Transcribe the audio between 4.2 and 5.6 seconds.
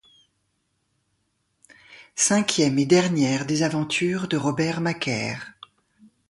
de Robert Macaire.